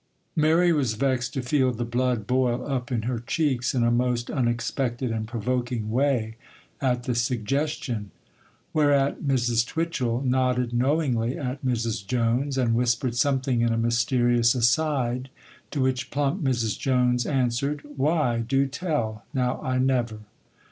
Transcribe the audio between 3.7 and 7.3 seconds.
in a most unexpected and provoking way at the